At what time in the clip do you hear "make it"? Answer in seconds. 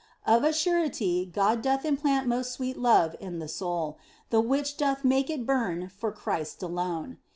5.05-5.45